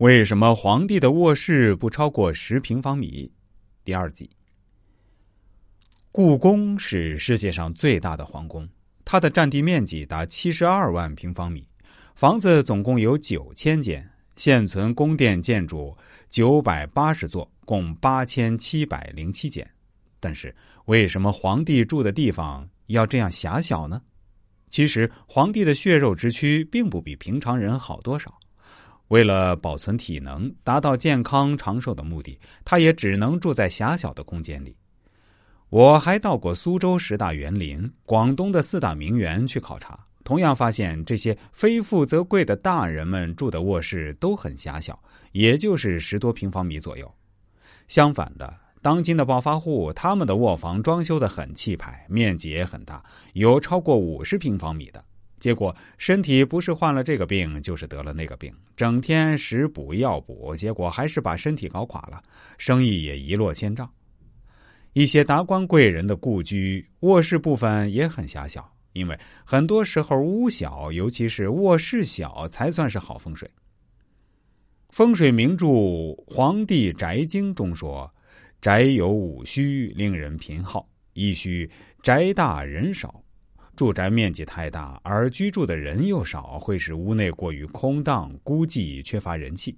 [0.00, 3.30] 为什么皇帝的卧室不超过十平方米？
[3.84, 4.30] 第二集。
[6.10, 8.66] 故宫是世界上最大的皇宫，
[9.04, 11.68] 它的占地面积达七十二万平方米，
[12.14, 15.94] 房子总共有九千间，现存宫殿建筑
[16.30, 19.70] 九百八十座，共八千七百零七间。
[20.18, 20.56] 但是，
[20.86, 24.00] 为什么皇帝住的地方要这样狭小呢？
[24.70, 28.34] 其实，皇帝的血肉之躯并不比平常人好多少。
[29.10, 34.76] 为了保存体能，达到健康长寿的目的，他也只能住在狭小的空间里。
[35.68, 44.96] 我还到过苏州十大园林、广东的四大名园去考察，同样发现这些非富则贵的大人们住的卧室都很狭小，
[45.32, 47.12] 也就是十多平方米左右。
[47.88, 55.04] 相反的，当今的暴发户，他们的卧房装修的很气派，面积也很大，有超过五十平方米的。
[55.40, 62.22] 结果身体不是患了这个病，就是得了那个病，整天食补药补，结果还是把身体搞垮了，
[62.58, 63.90] 生意也一落千丈。
[64.92, 73.50] 一些达官贵人的故居卧室部分也很狭小，因为很多时候屋小，尤其是卧室小，才算是好风水。
[74.90, 75.66] 风水名著
[76.26, 78.12] 《黄帝宅经》中说
[78.60, 81.70] ：“宅有五虚，令人贫耗；一虚，
[82.02, 83.22] 宅大人少。”
[83.80, 89.74] 住宅面积太大，而居住的人又少，会使屋内过于空荡、孤寂，缺乏人气，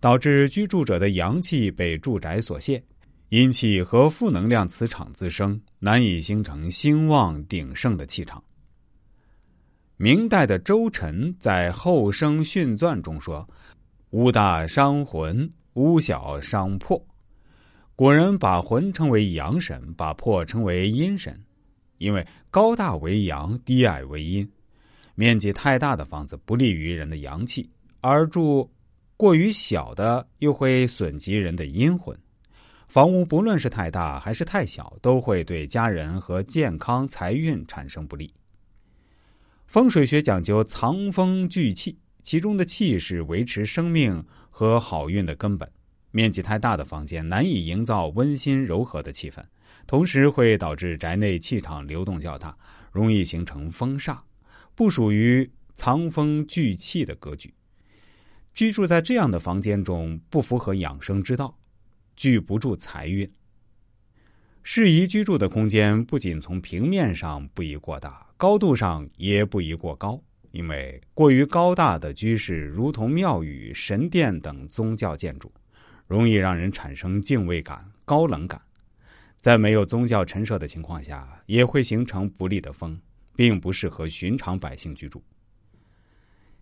[0.00, 2.82] 导致居住者的阳气被住宅所限，
[3.28, 8.42] 阴气和负能量磁场滋生，难以形成兴旺鼎盛的气场。
[9.98, 13.46] 明代的周臣在《后生训传》中说
[14.12, 16.98] ：“屋大伤魂，屋小伤魄。”
[17.94, 21.38] 古人把魂称为阳神，把魄称为阴神。
[21.98, 24.48] 因为高大为阳，低矮为阴，
[25.14, 27.68] 面积太大的房子不利于人的阳气，
[28.00, 28.70] 而住
[29.16, 32.16] 过于小的又会损及人的阴魂。
[32.88, 38.32] 房屋不论是太大还是太小，都会对家人和健康、财运产生不利。
[39.66, 45.68] 风水学讲究藏风聚气，其中的气是维持生命和好运的根本。
[46.16, 49.44] 面积太大的房间难以营造温馨柔和的气氛。
[49.86, 52.56] 同时会导致宅内气场流动较大，
[52.90, 54.20] 容易形成风煞，
[54.74, 57.52] 不属于藏风聚气的格局。
[58.54, 61.58] 居住在这样的房间中，不符合养生之道，
[62.16, 63.30] 聚不住财运。
[64.62, 75.52] 适宜居住的空间，不仅从平面上不宜过大，高度上也不宜过高，因为过于高大的居室，如同庙宇、神殿等宗教建筑，
[76.06, 78.60] 容易让人产生敬畏感、高冷感。
[79.38, 82.98] 在没有宗教陈设的情况下，也会形成不利的风，
[83.36, 85.22] 并不适合寻常百姓居住。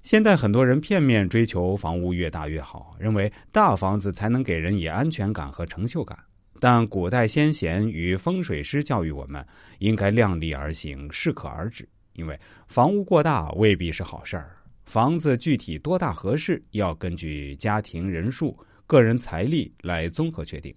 [0.02, 6.18] 现在很多人片面追求房屋越大越好，认为大房子才能给人以安全感和成就感。
[6.60, 9.44] 但古代先贤与风水师教育我们，
[9.78, 11.88] 应该量力而行，适可而止。
[12.12, 12.38] 因为
[12.68, 18.56] 房屋过大未必是好事儿，房子具体多大合适，要根据家庭人数、
[18.86, 20.74] 个人财力来综合确定。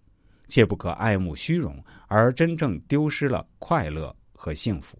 [0.48, 4.96] 切不可爱慕虚荣，而真正丢失了快乐和幸福。